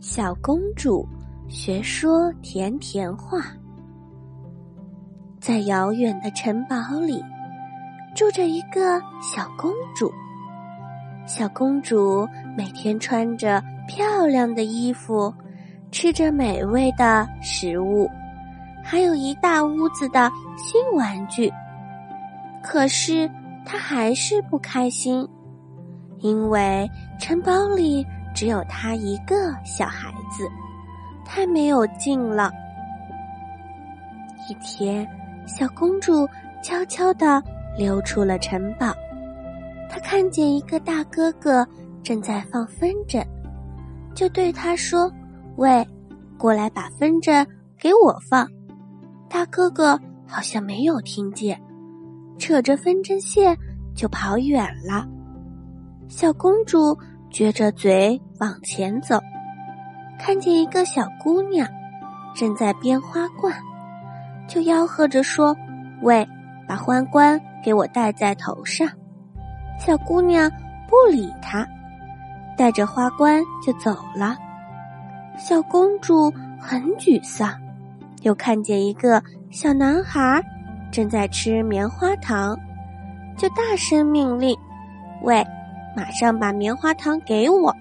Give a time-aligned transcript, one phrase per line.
[0.00, 1.06] 小公主
[1.46, 3.42] 学说甜甜话。
[5.38, 7.22] 在遥远的城堡里，
[8.16, 10.10] 住着一个小公主。
[11.26, 12.26] 小公主
[12.56, 15.32] 每天穿着漂亮的衣服，
[15.92, 18.08] 吃着美味的食物，
[18.82, 21.52] 还有一大屋子的新玩具。
[22.62, 23.30] 可是
[23.66, 25.28] 她还是不开心，
[26.20, 28.02] 因为城堡里。
[28.34, 30.48] 只有他一个小孩子，
[31.24, 32.50] 太没有劲了。
[34.48, 35.06] 一天，
[35.46, 36.28] 小公主
[36.62, 37.42] 悄悄地
[37.76, 38.94] 溜出了城堡，
[39.88, 41.66] 她看见一个大哥哥
[42.02, 43.24] 正在放风筝，
[44.14, 45.12] 就对他说
[45.56, 45.86] ：“喂，
[46.38, 47.46] 过来把风筝
[47.78, 48.48] 给我放。”
[49.28, 51.60] 大哥哥好像没有听见，
[52.38, 53.56] 扯着风筝线
[53.94, 55.06] 就跑远了。
[56.08, 56.96] 小公主。
[57.32, 59.18] 撅着嘴往前走，
[60.18, 61.66] 看见一个小姑娘
[62.34, 63.54] 正在编花冠，
[64.48, 65.56] 就吆喝着说
[66.02, 66.26] ：“喂，
[66.66, 68.88] 把花冠给我戴在头上。”
[69.78, 70.50] 小姑娘
[70.88, 71.66] 不理他，
[72.56, 74.36] 带着花冠就走了。
[75.38, 77.56] 小公主很沮丧，
[78.22, 80.44] 又看见一个小男孩
[80.90, 82.58] 正在吃棉花糖，
[83.38, 84.54] 就大声命令
[85.22, 85.42] ：“喂！”
[85.96, 87.74] 马上把棉花糖给我！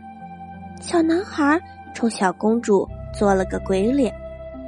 [0.82, 1.62] 小男孩
[1.94, 4.14] 冲小公主做了个鬼脸，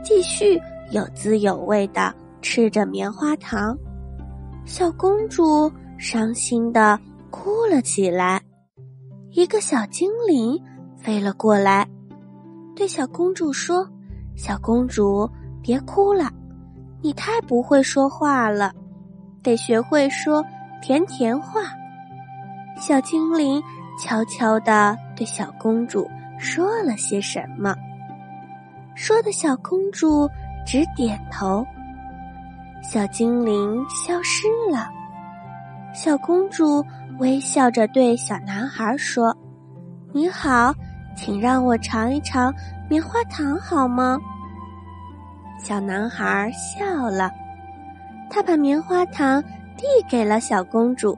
[0.04, 0.62] 继续
[0.92, 3.78] 有滋有味的吃着棉花糖。
[4.66, 8.42] 小公主伤心的哭了起来。
[9.32, 10.62] 一个小精灵
[10.98, 11.88] 飞了过来，
[12.76, 13.88] 对小公主说
[14.36, 15.30] ：“小公主，
[15.62, 16.30] 别哭了，
[17.02, 18.74] 你太不会说话了，
[19.42, 20.44] 得学会说
[20.82, 21.62] 甜甜话。”
[22.82, 23.62] 小精灵
[23.96, 27.76] 悄悄地对小公主说了些什么，
[28.96, 30.28] 说的小公主
[30.66, 31.64] 直点头。
[32.82, 34.90] 小精灵消失了，
[35.94, 36.84] 小公主
[37.20, 39.38] 微笑着对小男孩说
[40.12, 40.74] ：“你好，
[41.16, 42.52] 请让我尝一尝
[42.90, 44.18] 棉花糖好吗？”
[45.64, 47.30] 小男孩笑了，
[48.28, 49.40] 他把棉花糖
[49.78, 51.16] 递给了小公主。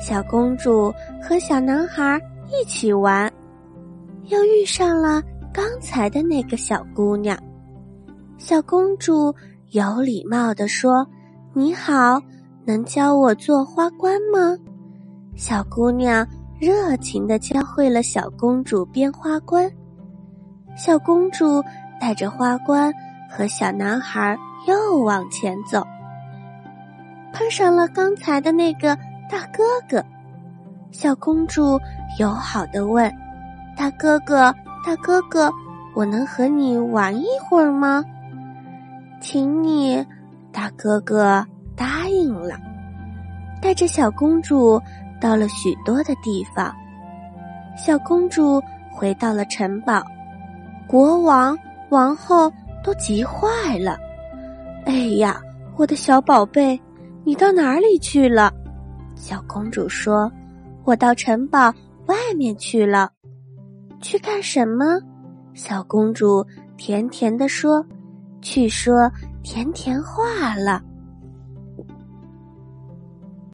[0.00, 2.18] 小公主和小男孩
[2.48, 3.30] 一起玩，
[4.24, 5.22] 又遇上了
[5.52, 7.38] 刚才的那个小姑娘。
[8.38, 9.32] 小公主
[9.72, 11.06] 有礼貌地说
[11.52, 12.18] ：“你好，
[12.64, 14.56] 能教我做花冠吗？”
[15.36, 16.26] 小姑娘
[16.58, 19.70] 热情地教会了小公主编花冠。
[20.76, 21.62] 小公主
[22.00, 22.90] 带着花冠
[23.30, 24.36] 和小男孩
[24.66, 25.86] 又往前走，
[27.34, 28.96] 碰上了刚才的那个。
[29.30, 30.04] 大哥哥，
[30.90, 31.78] 小公主
[32.18, 33.10] 友好的问
[33.76, 34.52] ：“大哥哥，
[34.84, 35.48] 大哥哥，
[35.94, 38.04] 我能和你玩一会儿吗
[39.22, 40.04] ？”“请你。”
[40.52, 41.46] 大哥哥
[41.76, 42.56] 答应了，
[43.62, 44.82] 带着小公主
[45.20, 46.74] 到了许多的地方。
[47.76, 48.60] 小公主
[48.90, 50.02] 回到了城堡，
[50.88, 51.56] 国王、
[51.90, 52.52] 王后
[52.82, 53.96] 都急坏了。
[54.86, 55.40] “哎呀，
[55.76, 56.78] 我的小宝贝，
[57.22, 58.52] 你到哪里去了？”
[59.20, 60.32] 小公主说
[60.82, 61.72] ：“我到城堡
[62.06, 63.12] 外面去了，
[64.00, 64.98] 去干什么？”
[65.52, 66.44] 小公主
[66.78, 67.84] 甜甜地说
[68.40, 70.82] ：“去说甜甜话了。”